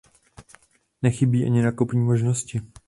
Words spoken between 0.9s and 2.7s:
Nechybí ani nákupní možnosti.